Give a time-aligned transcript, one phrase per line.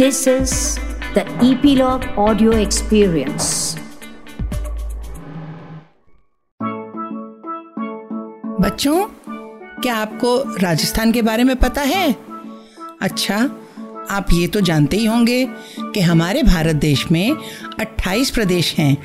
[0.00, 0.52] This is
[1.14, 3.78] the Epilogue Audio Experience.
[8.60, 9.06] बच्चों,
[9.82, 12.16] क्या आपको राजस्थान के बारे में पता है?
[13.02, 13.50] अच्छा
[14.10, 15.48] आप ये तो जानते ही होंगे
[15.80, 17.36] कि हमारे भारत देश में
[17.80, 18.96] 28 प्रदेश हैं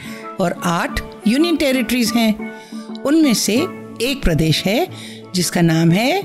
[0.42, 2.62] और 8 यूनियन टेरिटरीज हैं।
[3.02, 3.56] उनमें से
[4.02, 4.88] एक प्रदेश है,
[5.36, 6.22] जिसका नाम है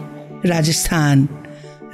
[0.46, 1.28] राजस्थान।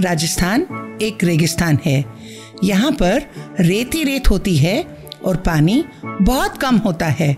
[0.01, 0.67] राजस्थान
[1.03, 2.17] एक रेगिस्तान है।
[2.65, 3.23] यहाँ पर
[3.61, 4.87] रेती रेत होती है
[5.25, 5.85] और पानी
[6.23, 7.37] बहुत कम होता है।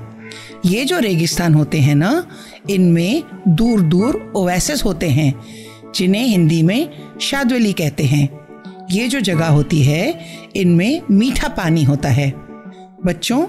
[0.66, 2.26] ये जो रेगिस्तान होते हैं ना,
[2.70, 5.34] इनमें दूर दूर ओवैसेस होते हैं,
[5.94, 8.28] जिन्हें हिंदी में शादवली कहते हैं।
[8.90, 10.20] ये जो जगह होती है,
[10.56, 12.32] इनमें मीठा पानी होता है।
[13.04, 13.46] बच्चों,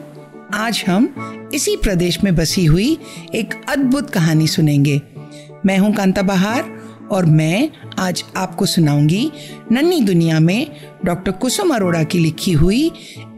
[0.54, 1.14] आज हम
[1.54, 2.98] इसी प्रदेश में बसी हुई
[3.36, 5.02] एक अद्भुत कहानी सुनेंगे।
[5.66, 6.79] मैं हूँ कांता बहार
[7.12, 9.32] और मैं आज आपको सुनाऊँगी
[9.72, 10.68] नन्ही दुनिया में
[11.06, 12.92] डॉक्टर कुसुम अरोड़ा की लिखी हुई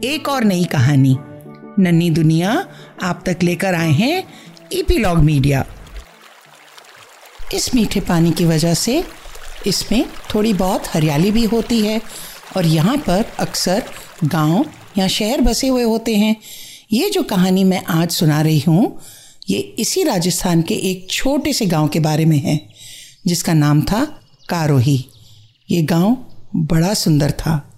[0.04, 1.16] एक और नई कहानी।
[1.78, 2.66] नन्ही दुनिया
[3.02, 4.22] आप तक लेकर आए हैं
[4.72, 5.64] ईपीलॉग मीडिया
[7.54, 9.02] इस मीठे पानी की वजह से
[9.66, 12.00] इसमें थोड़ी बहुत हरियाली भी होती है
[12.56, 13.82] और यहाँ पर अक्सर
[14.24, 14.64] गाँव
[14.98, 16.36] या शहर बसे हुए होते हैं।
[16.92, 19.00] ये जो कहानी मैं आज सुना रही हूँ,
[19.50, 22.71] ये इसी राजस्थान के एक छोटे से गाँव के बारे में है।
[23.26, 24.04] जिसका नाम था
[24.48, 25.04] कारोही।
[25.70, 27.72] ये गाँव बड़ा सुंदर था।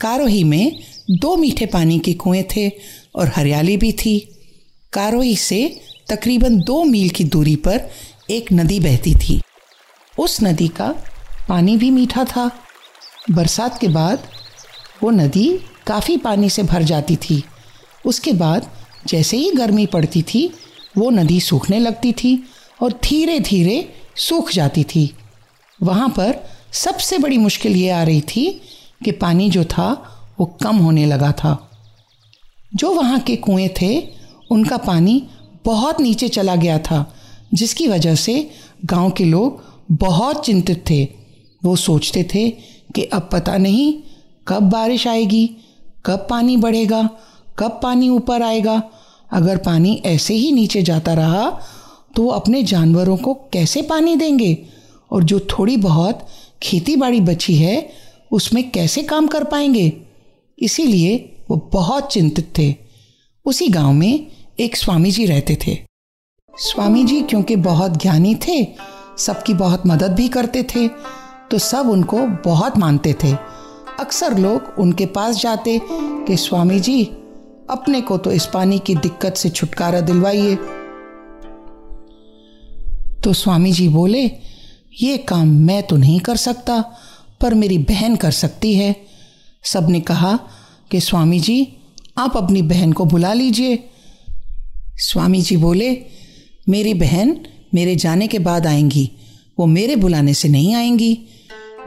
[0.00, 2.72] कारोही में दो मीठे पानी के कुएँ थे
[3.14, 4.18] और हरियाली भी थी।
[4.92, 7.90] कारोही से तकरीबन दो मील की दूरी पर
[8.30, 9.42] एक नदी बहती थी।
[10.18, 10.94] उस नदी का
[11.48, 12.50] पानी भी मीठा था।
[13.30, 14.22] बरसात के बाद
[15.02, 17.44] वो नदी काफ़ी पानी से भर जाती थी।
[18.06, 18.70] उसके बाद
[19.06, 20.54] जैसे ही गर्मी पड़ती थी,
[20.98, 22.44] वो नदी सूखने लगती थी
[22.82, 25.14] और धीरे धीरे सूख जाती थी।
[25.82, 28.60] वहाँ पर सबसे बड़ी मुश्किल ये आ रही थी
[29.04, 31.70] कि पानी जो था, वो कम होने लगा था।
[32.74, 34.08] जो वहाँ के कुएँ थे,
[34.50, 35.26] उनका पानी
[35.64, 37.14] बहुत नीचे चला गया था,
[37.54, 38.50] जिसकी वजह से
[38.84, 41.08] गाँव के लोग बहुत चिंतित थे।
[41.64, 42.50] वो सोचते थे
[42.94, 43.94] कि अब पता नहीं
[44.48, 45.56] कब बारिश आएगी,
[46.06, 47.10] कब पानी बढ़ेगा,
[47.58, 48.82] कब पानी ऊपर आएगा।
[49.32, 51.60] अगर पानी ऐसे ही नीचे जाता रहा
[52.14, 54.56] तो अपने जानवरों को कैसे पानी देंगे?
[55.10, 56.26] और जो थोड़ी बहुत
[56.62, 57.88] खेती बाड़ी बची है,
[58.32, 59.92] उसमें कैसे काम कर पाएँगे?
[60.58, 61.16] इसीलिए
[61.50, 62.74] वो बहुत चिंतित थे।
[63.46, 64.26] उसी गाँव में
[64.60, 65.76] एक स्वामी जी रहते थे।
[66.54, 68.66] स्वामी जी क्योंकि बहुत ज्ञानी थे,
[69.18, 70.88] सबकी बहुत मदद भी करते थे
[71.50, 73.32] तो सब उनको बहुत मानते थे।
[74.00, 77.02] अक्सर लोग उनके पास जाते कि स्वामी जी
[77.70, 80.58] अपने को तो इस पानी की दिक्कत से छुटकारा दिलवाइए।
[83.24, 84.30] तो स्वामी जी बोले,
[85.00, 86.80] ये काम मैं तो नहीं कर सकता,
[87.40, 88.94] पर मेरी बहन कर सकती है।
[89.64, 90.38] सबने कहा
[90.90, 91.76] कि स्वामी जी
[92.18, 93.88] आप अपनी बहन को बुला लीजिए।
[94.96, 96.04] स्वामी जी बोले,
[96.68, 97.40] मेरी बहन
[97.74, 99.10] मेरे जाने के बाद आएँगी,
[99.58, 101.18] वो मेरे बुलाने से नहीं आएँगी।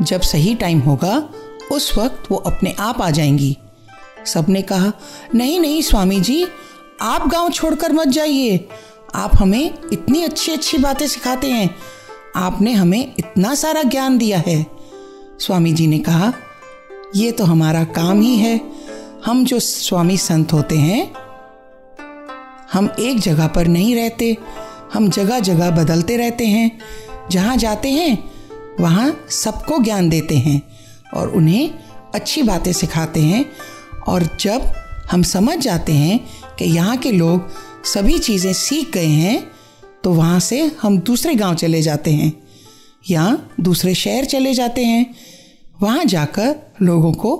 [0.02, 1.30] जब सही टाइम होगा,
[1.72, 3.58] उस वक्त वो अपने आप आ जाएँगी।
[4.26, 4.92] सबने कहा,
[5.36, 6.46] नहीं नहीं स्वामी जी
[7.02, 8.68] आप गाँव छोड़कर मत जाइए।
[9.16, 11.76] आप हमें इतनी अच्छी अच्छी बातें सिखाते हैं।
[12.36, 14.66] आपने हमें इतना सारा ज्ञान दिया है।
[15.40, 16.34] स्वामी जी ने कहा,
[17.16, 18.62] ये तो हमारा काम ही है।
[19.26, 21.14] हम जो स्वामी संत होते हैं,
[22.74, 24.38] हम एक जगह पर नहीं रहते।
[24.94, 26.80] हम जगह जगह बदलते रहते हैं।
[27.32, 28.32] जहाँ जाते हैं,
[28.80, 30.62] वहाँ सबको ज्ञान देते हैं
[31.14, 31.72] और उन्हें
[32.16, 33.46] अच्छी बातें सिखाते हैं।
[34.08, 34.62] और जब
[35.12, 39.52] हम समझ जाते हैं कि यहाँ के लोग सभी चीज़ें सीख गए हैं
[40.04, 42.32] तो वहाँ से हम दूसरे गाँव चले जाते हैं,
[43.06, 45.14] या दूसरे शहर चले जाते हैं।
[45.82, 47.36] वहाँ जाकर लोगों को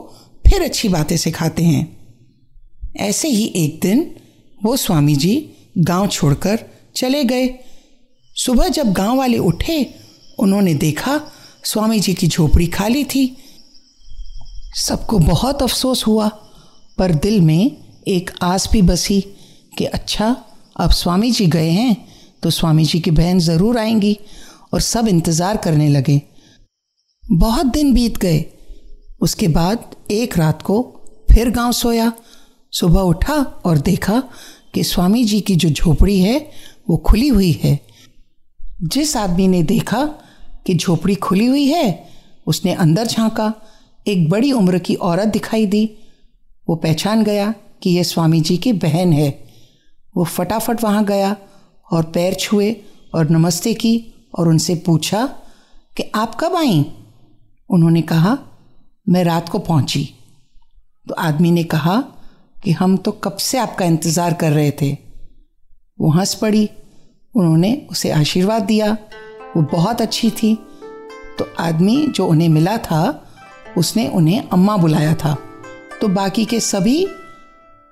[0.48, 1.88] फिर अच्छी बातें सिखाते हैं।
[3.00, 4.10] ऐसे ही एक दिन
[4.62, 5.34] वो स्वामी जी
[5.78, 6.60] गाँव छोड़कर
[6.96, 7.50] चले गए।
[8.36, 9.94] सुबह जब गाँव वाले उठे,
[10.40, 11.20] उन्होंने देखा
[11.64, 13.26] स्वामी जी की झोपड़ी खाली थी।
[14.78, 16.28] सबको बहुत अफसोस हुआ,
[16.98, 17.72] पर दिल में
[18.08, 19.24] एक आस भी बसी।
[19.74, 20.36] कि अच्छा
[20.76, 21.96] अब स्वामी जी गए हैं
[22.44, 24.18] तो स्वामी जी की बहन ज़रूर आएँगी
[24.74, 26.22] और सब इंतज़ार करने लगे।
[27.24, 28.46] बहुत दिन बीत गए।
[29.22, 30.82] उसके बाद एक रात को
[31.32, 32.12] फिर गाँव सोया।
[32.74, 33.36] सुबह उठा
[33.66, 34.22] और देखा
[34.74, 36.52] कि स्वामी जी की जो झोपड़ी है,
[36.90, 37.80] वो खुली हुई है।
[38.84, 40.06] जिस आदमी ने देखा
[40.66, 42.10] कि झोपड़ी खुली हुई है,
[42.48, 43.54] उसने अंदर झांका।
[44.08, 45.86] एक बड़ी उम्र की औरत दिखाई दी।
[46.68, 47.54] वो पहचान गया
[47.84, 49.30] कि यह स्वामी जी की बहन है।
[50.18, 51.36] वो फटाफट वहाँ गया
[51.92, 52.76] और पैर छुए
[53.16, 55.26] और नमस्ते की और उनसे पूछा
[55.98, 56.92] कि आप कब आई?
[57.70, 58.38] उन्होंने कहा,
[59.10, 60.10] मैं रात को पहुँची।
[61.08, 62.04] तो आदमी ने कहा
[62.64, 64.98] कि, हम तो कब से आपका इंतज़ार कर रहे थे?
[66.02, 66.70] वो हंस पड़ी।
[67.36, 68.98] उन्होंने उसे आशीर्वाद दिया।
[69.58, 70.56] वो बहुत अच्छी थी।
[71.40, 73.28] तो आदमी जो उन्हें मिला था,
[73.78, 75.38] उसने उन्हें अम्मा बुलाया था।
[76.02, 77.08] तो बाकी के सभी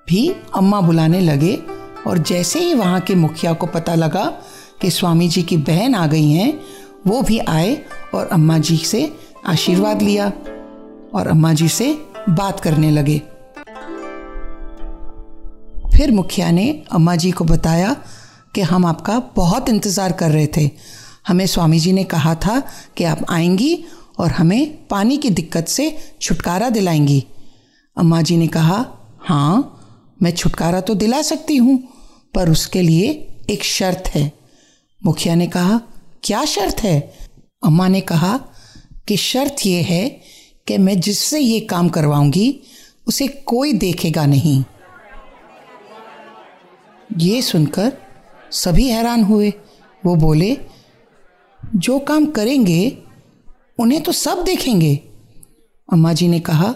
[0.08, 4.24] भी अम्मा बुलाने लगे और जैसे ही वहाँ के मुखिया को पता लगा
[4.80, 6.60] कि स्वामी जी की बहन आ गई हैं,
[7.06, 7.82] वो भी आए
[8.14, 9.12] और अम्मा जी से
[9.46, 10.32] आशीर्वाद लिया
[11.14, 11.92] और अम्मा जी से
[12.28, 13.18] बात करने लगे।
[15.96, 17.96] फिर मुखिया ने अम्मा जी को बताया
[18.54, 20.70] कि हम आपका बहुत इंतज़ार कर रहे थे।
[21.28, 22.62] हमें स्वामी जी ने कहा था
[22.96, 23.84] कि आप आएँगी
[24.18, 27.24] और हमें पानी की दिक्कत से छुटकारा दिलाएँगी।
[27.96, 28.84] अम्मा जी ने कहा
[29.20, 29.76] हाँ।
[30.22, 31.88] मैं छुटकारा तो दिला सकती हूँ,
[32.34, 34.32] पर उसके लिए एक शर्त है।
[35.06, 35.80] मुखिया ने कहा,
[36.24, 37.18] क्या शर्त है?
[37.64, 38.40] अम्मा ने कहा,
[39.08, 40.08] कि शर्त यह है
[40.66, 42.60] कि मैं जिससे ये काम करवाऊँगी,
[43.08, 44.64] उसे कोई देखेगा नहीं।
[47.18, 47.92] ये सुनकर
[48.50, 49.52] सभी हैरान हुए।
[50.06, 50.58] वो बोले,
[51.76, 52.98] जो काम करेंगे,
[53.78, 55.00] उन्हें तो सब देखेंगे।
[55.92, 56.74] अम्मा जी ने कहा,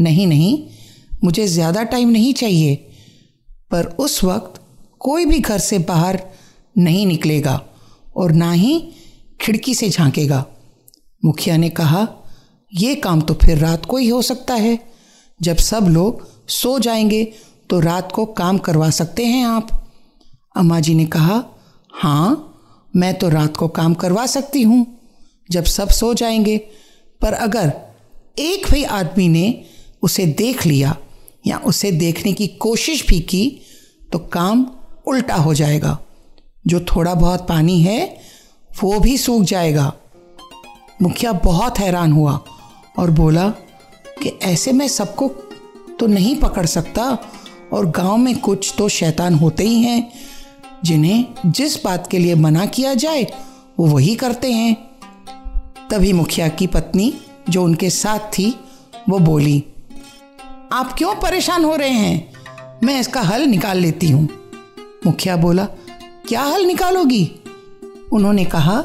[0.00, 0.68] नहीं नहीं
[1.22, 2.74] मुझे ज़्यादा टाइम नहीं चाहिए,
[3.70, 4.60] पर उस वक्त
[5.00, 6.20] कोई भी घर से बाहर
[6.76, 7.60] नहीं निकलेगा
[8.16, 8.78] और ना ही
[9.40, 10.44] खिड़की से झांकेगा।
[11.22, 12.06] मुखिया ने कहा
[12.72, 14.78] यह काम तो फिर रात को ही हो सकता है।
[15.40, 17.24] जब सब लोग सो जाएँगे
[17.70, 19.68] तो रात को काम करवा सकते हैं आप।
[20.56, 21.42] अम्मा जी ने कहा
[21.92, 22.48] हाँ
[22.94, 24.86] मैं तो रात को काम करवा सकती हूँ,
[25.48, 26.56] जब सब सो जाएँगे।
[27.20, 27.72] पर अगर
[28.38, 29.64] एक भी आदमी ने
[30.02, 30.96] उसे देख लिया
[31.46, 33.60] या उसे देखने की कोशिश भी की
[34.12, 34.66] तो काम
[35.06, 35.98] उल्टा हो जाएगा।
[36.66, 38.20] जो थोड़ा बहुत पानी है,
[38.82, 39.92] वो भी सूख जाएगा।
[41.02, 42.40] मुखिया बहुत हैरान हुआ
[42.98, 43.48] और बोला
[44.22, 45.28] कि ऐसे में सबको
[46.00, 47.18] तो नहीं पकड़ सकता
[47.72, 50.12] और गाँव में कुछ तो शैतान होते ही हैं,
[50.84, 53.26] जिन्हें जिस बात के लिए मना किया जाए,
[53.78, 54.76] वो वही करते हैं।
[55.90, 57.14] तभी मुखिया की पत्नी,
[57.50, 58.54] जो उनके साथ थी,
[59.08, 59.64] वो बोली
[60.72, 62.32] आप क्यों परेशान हो रहे हैं?
[62.84, 64.28] मैं इसका हल निकाल लेती हूँ।
[65.06, 65.64] मुखिया बोला,
[66.28, 67.40] क्या हल निकालोगी?
[68.12, 68.84] उन्होंने कहा,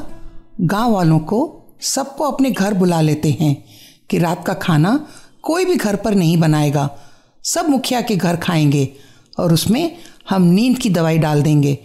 [0.60, 3.64] गाँव वालों को सबको अपने घर बुला लेते हैं
[4.10, 5.06] कि रात का खाना
[5.42, 6.98] कोई भी घर पर नहीं बनाएगा।
[7.44, 8.94] सब मुखिया के घर खाएँगे
[9.38, 9.96] और उसमें
[10.30, 11.78] हम नींद की दवाई डाल देंगे।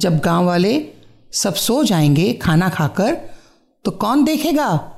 [0.00, 0.92] जब गाँव वाले
[1.32, 3.14] सब सो जाएँगे खाना खाकर
[3.84, 4.92] तो कौन देखेगा?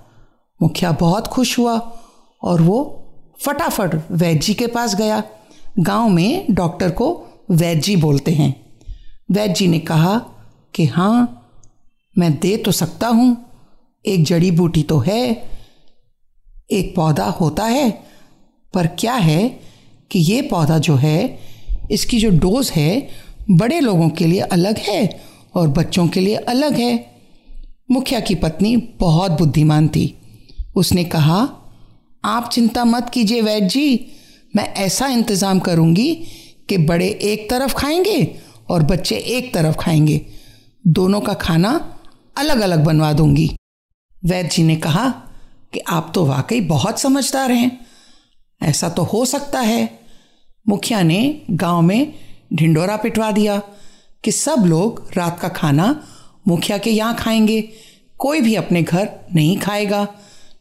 [0.62, 1.98] मुखिया बहुत खुश हुआ
[2.42, 3.02] और वो
[3.40, 5.22] फटाफट वैद्य जी के पास गया।
[5.78, 8.54] गाँव में डॉक्टर को वैद्य जी बोलते हैं।
[9.30, 10.18] वैद्य जी ने कहा
[10.74, 11.42] कि हाँ
[12.18, 13.46] मैं दे तो सकता हूँ।
[14.06, 15.48] एक जड़ी बूटी तो है,
[16.70, 17.90] एक पौधा होता है,
[18.74, 19.48] पर क्या है
[20.10, 21.38] कि ये पौधा जो है,
[21.90, 23.08] इसकी जो डोज है,
[23.50, 25.20] बड़े लोगों के लिए अलग है
[25.54, 27.16] और बच्चों के लिए अलग है।
[27.90, 30.18] मुखिया की पत्नी बहुत बुद्धिमान थी।
[30.76, 31.55] उसने कहा
[32.26, 34.12] आप चिंता मत कीजिए वैद्य जी,
[34.56, 36.14] मैं ऐसा इंतज़ाम करूँगी
[36.68, 38.40] कि बड़े एक तरफ़ खाएँगे
[38.70, 40.26] और बच्चे एक तरफ़ खाएँगे।
[40.86, 41.98] दोनों का खाना
[42.38, 43.56] अलग अलग बनवा दूँगी।
[44.24, 45.08] वैद्य जी ने कहा
[45.72, 47.86] कि आप तो वाकई बहुत समझदार हैं।
[48.62, 49.98] ऐसा तो हो सकता है।
[50.68, 52.14] मुखिया ने गाँव में
[52.54, 53.62] ढिंडोरा पिटवा दिया
[54.24, 56.02] कि सब लोग रात का खाना
[56.48, 57.68] मुखिया के यहाँ खाएँगे।
[58.18, 60.08] कोई भी अपने घर नहीं खाएगा।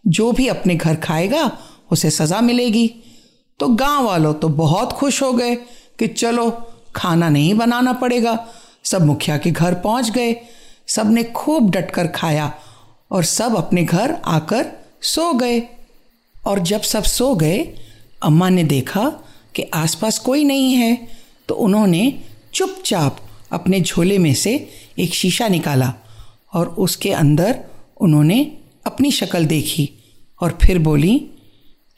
[0.08, 1.52] जो भी अपने घर खाएगा,
[1.92, 2.88] उसे सज़ा मिलेगी।
[3.60, 5.56] तो गाँव वालों तो बहुत खुश हो गए
[6.00, 6.50] कि चलो,
[6.96, 8.38] खाना नहीं बनाना पड़ेगा।
[8.84, 10.36] सब मुखिया के घर पहुँच गए।
[10.88, 12.52] सबने खूब डटकर खाया
[13.12, 14.72] और सब अपने घर आकर
[15.02, 15.62] सो गए।
[16.48, 17.60] और जब सब सो गए,
[18.24, 19.10] अम्मा ने देखा
[19.56, 21.08] कि आसपास कोई नहीं है
[21.50, 22.20] तो उन्होंने
[22.54, 23.18] चुपचाप
[23.52, 24.54] अपने झोले में से
[25.00, 25.94] एक शीशा निकाला
[26.54, 27.60] और उसके अंदर
[28.02, 29.90] उन्होंने अपनी शक्ल देखी
[30.42, 31.28] और फिर बोली,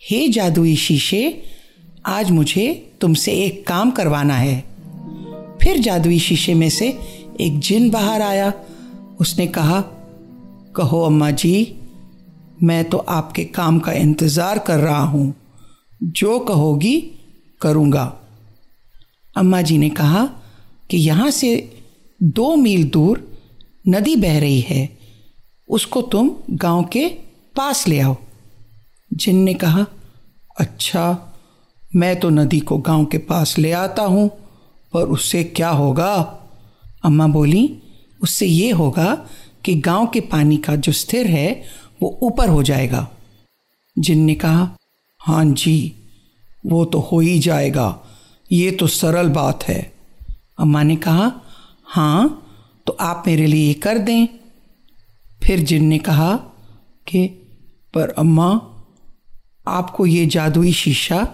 [0.10, 1.44] हे जादुई शीशे,
[2.06, 4.63] आज मुझे तुमसे एक काम करवाना है।
[5.62, 7.00] फिर जादुई शीशे में से
[7.41, 8.53] एक जिन बाहर आया।
[9.20, 9.82] उसने कहा,
[10.75, 11.75] कहो अम्मा जी,
[12.63, 15.36] मैं तो आपके काम का इंतज़ार कर रहा हूँ।
[16.03, 17.12] जो कहोगी,
[17.62, 18.20] करूँगा।
[19.38, 20.29] अम्मा जी ने कहा
[20.89, 21.77] कि यहाँ से
[22.24, 23.39] दो मील दूर
[23.88, 24.97] नदी बह रही है।
[25.70, 27.08] उसको तुम गाँव के
[27.56, 28.16] पास ले आओ।
[29.14, 29.86] जिन ने कहा
[30.60, 31.34] अच्छा
[31.96, 34.30] मैं तो नदी को गाँव के पास ले आता हूँ,
[34.94, 36.14] पर उससे क्या होगा?
[37.04, 37.80] अम्मा बोली,
[38.22, 39.14] उससे ये होगा
[39.66, 41.64] कि गाँव के पानी का जो स्थिर है,
[42.02, 43.08] वो ऊपर हो जाएगा।
[43.98, 44.70] जिन ने कहा
[45.22, 45.94] हाँ जी,
[46.66, 48.00] वो तो हो ही जाएगा,
[48.52, 49.94] ये तो सरल बात है।
[50.60, 51.32] अम्मा ने कहा
[51.86, 52.44] हाँ
[52.88, 54.28] तो आप मेरे लिए ये कर दें
[55.44, 56.36] फिर जिन ने कहा
[57.08, 57.27] कि,
[57.94, 58.62] पर अम्मा,
[59.67, 61.34] आपको ये जादुई शीशा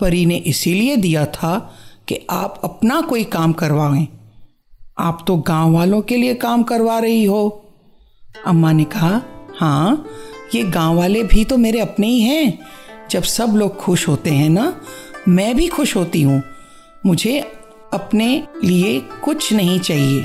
[0.00, 1.74] परी ने इसीलिए दिया था
[2.08, 4.08] कि आप अपना कोई काम करवाएँ।
[4.98, 7.72] आप तो गाँव वालों के लिए काम करवा रही हो।
[8.46, 9.22] अम्मा ने कहा
[9.60, 10.06] हाँ
[10.54, 12.58] ये गाँव वाले भी तो मेरे अपने ही हैं।
[13.10, 14.80] जब सब लोग खुश होते हैं ना,
[15.28, 16.42] मैं भी खुश होती हूँ।
[17.06, 17.40] मुझे
[17.92, 20.24] अपने लिए कुछ नहीं चाहिए।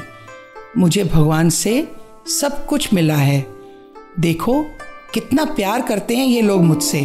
[0.77, 1.91] मुझे भगवान से
[2.29, 3.48] सब कुछ मिला है।
[4.19, 4.65] देखो,
[5.13, 7.01] कितना प्यार करते हैं ये लोग मुझसे।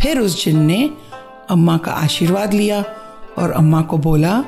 [0.00, 0.90] फिर उस जिन ने
[1.50, 2.84] अम्मा का आशीर्वाद लिया
[3.38, 4.44] और अम्मा को बोला,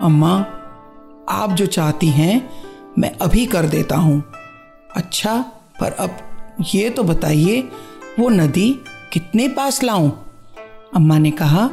[0.00, 0.46] अम्मा,
[1.28, 2.50] आप जो चाहती हैं,
[2.98, 4.22] मैं अभी कर देता हूँ।
[4.96, 5.38] अच्छा
[5.80, 6.10] पर अब
[6.74, 7.68] ये तो बताइए,
[8.20, 8.80] वो नदी
[9.12, 10.10] कितने पास लाऊं?
[10.96, 11.70] अम्मा ने कहा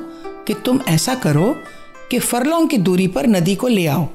[0.47, 1.55] कि, तुम ऐसा करो
[2.11, 4.07] कि फरलोंग की दूरी पर नदी को ले आओ।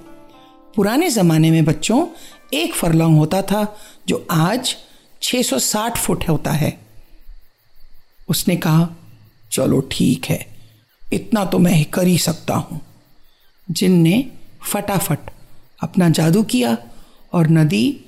[0.77, 2.07] पुराने ज़माने में बच्चों,
[2.55, 3.77] एक फरलोंग होता था
[4.09, 4.77] जो आज
[5.23, 6.79] 660 फुट होता है।
[8.29, 8.89] उसने कहा,
[9.53, 10.47] चलो ठीक है,
[11.13, 12.81] इतना तो मैं कर ही सकता हूँ।
[13.71, 14.31] जिन ने
[14.73, 15.19] फटाफट
[15.83, 16.77] अपना जादू किया
[17.33, 18.01] और नदी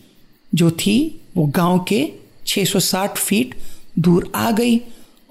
[0.55, 2.13] जो थी वो गाँव के
[2.47, 3.55] 660 फीट
[3.99, 4.81] दूर आ गई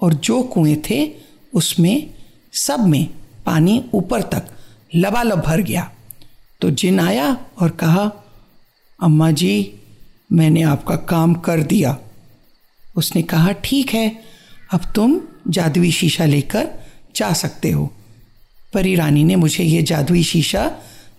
[0.00, 1.12] और जो कुएँ थे
[1.54, 2.14] उसमें
[2.52, 3.06] सब में
[3.46, 4.46] पानी ऊपर तक
[4.94, 5.90] लबालब भर गया।
[6.60, 8.10] तो जिन आया और कहा,
[9.02, 9.74] अम्मा जी,
[10.32, 11.98] मैंने आपका काम कर दिया।
[12.96, 14.22] उसने कहा, ठीक है,
[14.72, 16.68] अब तुम जादुई शीशा लेकर
[17.16, 17.92] जा सकते हो।
[18.74, 20.72] परी रानी ने मुझे ये जादुई शीशा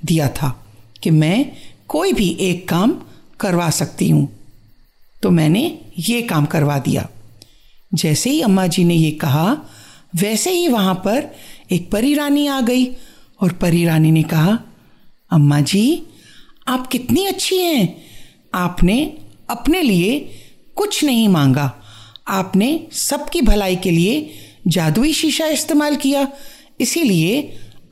[0.06, 0.66] दिया था
[1.04, 1.52] कि मैं
[1.88, 3.02] कोई भी एक काम
[3.40, 4.30] करवा सकती हूँ।
[5.24, 7.10] तो मैंने ये काम करवा दिया।
[7.94, 9.58] जैसे ही अम्मा जी ने ये कहा,
[10.16, 11.36] वैसे ही वहाँ पर
[11.72, 12.86] एक परी रानी आ गई
[13.42, 14.60] और परी रानी ने कहा
[15.32, 16.04] अम्मा जी,
[16.68, 18.04] आप कितनी अच्छी हैं।
[18.54, 19.18] आपने
[19.50, 20.20] अपने लिए
[20.76, 21.72] कुछ नहीं मांगा।
[22.28, 24.30] आपने सबकी भलाई के लिए
[24.68, 26.28] जादुई शीशा इस्तेमाल किया।
[26.80, 27.42] इसीलिए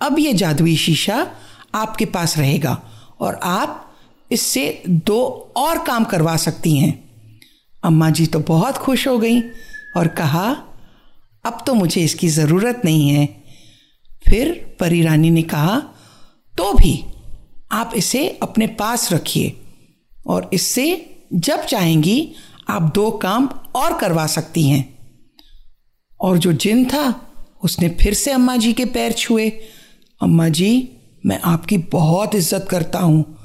[0.01, 1.27] अब ये जादुई शीशा
[1.75, 2.81] आपके पास रहेगा
[3.19, 3.81] और आप
[4.31, 5.21] इससे दो
[5.57, 6.93] और काम करवा सकती हैं।
[7.83, 9.41] अम्मा जी तो बहुत खुश हो गई
[9.97, 10.45] और कहा,
[11.45, 13.25] अब तो मुझे इसकी ज़रूरत नहीं है।
[14.27, 15.77] फिर परी रानी ने कहा
[16.53, 16.93] तो भी
[17.75, 19.61] आप इसे अपने पास रखिए।
[20.27, 22.31] और इससे जब चाहेंगी,
[22.69, 24.97] आप दो काम और करवा सकती हैं।
[26.21, 27.21] और जो जिन था,
[27.63, 29.49] उसने फिर से अम्मा जी के पैर छुए।
[30.21, 30.89] अम्मा जी,
[31.25, 33.37] मैं आपकी बहुत इज़्ज़त करता हूँ।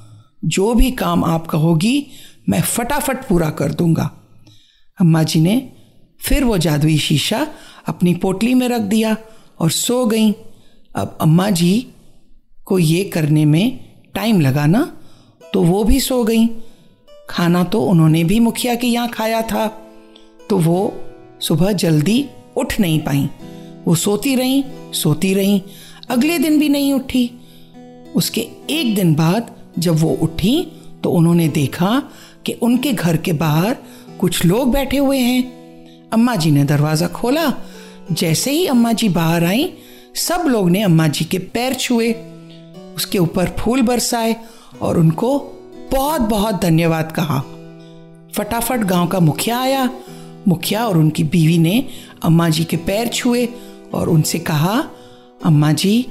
[0.44, 2.06] जो भी काम आप कहोगी,
[2.48, 4.10] मैं फटाफट पूरा कर दूँगा।
[4.98, 5.72] अम्मा जी ने
[6.20, 7.46] फिर वो जादुई शीशा
[7.86, 9.16] अपनी पोटली में रख दिया
[9.60, 10.32] और सो गई।
[10.96, 11.86] अब अम्मा जी
[12.66, 13.89] को ये करने में
[14.20, 14.80] टाइम लगा ना
[15.52, 16.46] तो वो भी सो गई।
[17.30, 19.66] खाना तो उन्होंने भी मुखिया के यहाँ खाया था
[20.50, 20.80] तो वो
[21.40, 22.24] सुबह जल्दी
[22.56, 23.28] उठ नहीं पाई।
[23.86, 24.62] वो सोती रहीं
[24.92, 25.60] सोती रहीं,
[26.10, 27.30] अगले दिन भी नहीं उठी।
[28.14, 30.54] उसके एक दिन बाद जब वो उठी
[31.04, 32.02] तो उन्होंने देखा
[32.46, 33.76] कि उनके घर के बाहर
[34.20, 35.42] कुछ लोग बैठे हुए हैं।
[36.12, 37.52] अम्मा जी ने दरवाज़ा खोला।
[38.12, 39.72] जैसे ही अम्मा जी बाहर आई,
[40.18, 42.12] सब लोग ने अम्मा जी के पैर छुए।
[42.96, 44.36] उसके ऊपर फूल बरसाए
[44.82, 45.38] और उनको
[45.92, 47.40] बहुत बहुत धन्यवाद कहा।
[48.36, 49.88] फटाफट गाँव का मुखिया आया।
[50.48, 51.88] मुखिया और उनकी बीवी ने
[52.22, 53.48] अम्मा जी के पैर छुए
[53.94, 54.84] और उनसे कहा,
[55.44, 56.06] अम्मा जी,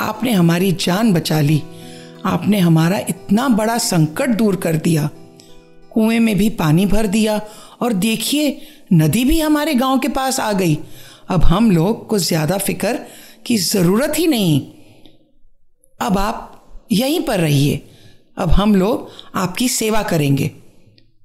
[0.00, 1.62] आपने हमारी जान बचा ली।
[2.24, 5.08] आपने हमारा इतना बड़ा संकट दूर कर दिया।
[5.90, 7.40] कुएँ में भी पानी भर दिया
[7.80, 8.60] और देखिए,
[8.92, 10.78] नदी भी हमारे गाँव के पास आ गई।
[11.28, 12.98] अब हम लोग को ज़्यादा फ़िक्र
[13.46, 14.60] की ज़रूरत ही नहीं।
[16.02, 17.88] अब आप यहीं पर रहिए।
[18.38, 20.48] अब हम लोग आपकी सेवा करेंगे।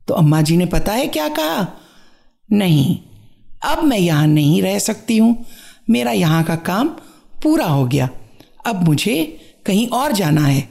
[0.07, 1.67] तो अम्मा जी ने पता है क्या कहा?
[2.51, 2.99] नहीं,
[3.65, 5.45] अब मैं यहाँ नहीं रह सकती हूँ।
[5.89, 6.87] मेरा यहाँ का काम
[7.43, 8.09] पूरा हो गया।
[8.65, 10.69] अब मुझे कहीं और जाना है।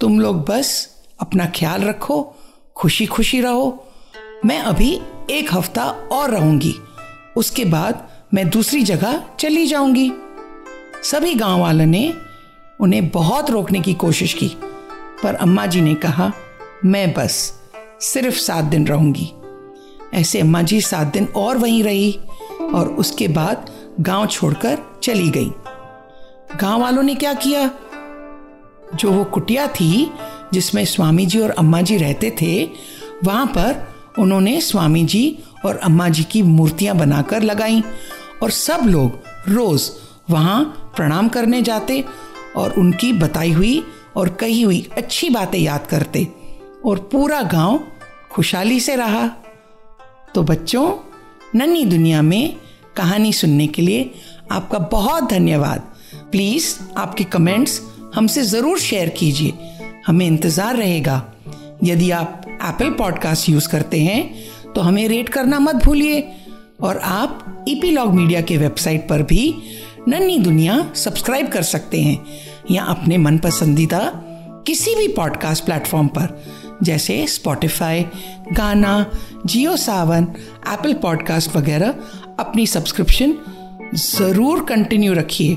[0.00, 2.36] तुम लोग बस अपना ख्याल रखो
[2.76, 3.86] खुशी खुशी रहो।
[4.44, 5.00] मैं अभी
[5.30, 6.74] एक हफ़्ता और रहूँगी।
[7.36, 10.12] उसके बाद मैं दूसरी जगह चली जाऊँगी।
[11.02, 12.12] सभी गाँव वालों ने
[12.80, 14.48] उन्हें बहुत रोकने की कोशिश की।
[15.22, 16.32] पर अम्मा जी ने कहा,
[16.84, 17.60] मैं बस,
[18.00, 19.32] सिर्फ़ सात दिन रहूँगी।
[20.14, 22.20] ऐसे अम्मा जी सात दिन और वहीं रही
[22.74, 25.52] और उसके बाद गाँव छोड़कर चली गई।
[26.60, 27.70] गाँव वालों ने क्या किया?
[28.94, 30.12] जो वो कुटिया थी,
[30.52, 32.70] जिसमें स्वामी जी और अम्मा जी रहते थे,
[33.24, 37.84] वहाँ पर उन्होंने स्वामी जी और अम्मा जी की मूर्तियाँ बनाकर लगाई
[38.42, 39.10] और सब लोग
[39.48, 39.90] रोज
[40.30, 42.04] वहाँ प्रणाम करने जाते
[42.56, 43.82] और उनकी बताई हुई
[44.16, 46.26] और कही हुई अच्छी बातें याद करते।
[46.84, 47.80] और पूरा गाँव
[48.30, 49.26] खुशहाली से रहा।
[50.34, 50.90] तो बच्चों,
[51.54, 52.56] नन्ही दुनिया में
[52.96, 54.10] कहानी सुनने के लिए
[54.52, 55.82] आपका बहुत धन्यवाद।
[56.32, 57.80] प्लीज़ आपके कमेंट्स
[58.14, 59.52] हमसे ज़रूर शेयर कीजिए।
[60.06, 61.22] हमें इंतज़ार रहेगा।
[61.84, 66.28] यदि आप एप्पल पॉडकास्ट यूज़ करते हैं तो हमें रेट करना मत भूलिए।
[66.80, 69.42] और आप ईपीलॉग मीडिया के वेबसाइट पर भी
[70.08, 72.26] नन्ही दुनिया सब्सक्राइब कर सकते हैं
[72.70, 74.00] या अपने मन पसंदीदा
[74.66, 76.44] किसी भी पॉडकास्ट प्लेटफॉर्म पर,
[76.82, 78.02] जैसे स्पॉटिफाई
[78.52, 79.10] गाना
[79.46, 80.22] जियो सावन
[80.72, 81.94] एप्पल पॉडकास्ट वगैरह,
[82.38, 83.34] अपनी सब्सक्रिप्शन
[83.94, 85.54] ज़रूर कंटिन्यू रखिए,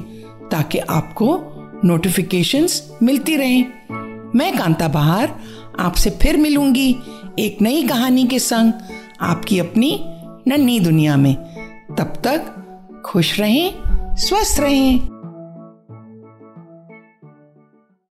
[0.52, 1.40] ताकि आपको
[1.86, 3.66] नोटिफिकेशंस मिलती रहें।
[4.36, 5.40] मैं कांता बहार,
[5.80, 6.96] आपसे फिर मिलूँगी
[7.40, 8.74] एक नई कहानी के संग,
[9.22, 10.00] आपकी अपनी
[10.48, 11.36] नन्ही दुनिया में।
[11.98, 12.56] तब तक
[13.06, 13.89] खुश रहें
[14.20, 15.19] स्वस्थ रहें